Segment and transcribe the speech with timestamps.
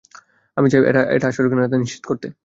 [0.57, 0.81] আমি চাই
[1.15, 2.27] এটা আসল কিনা তা নিশ্চিত করতে।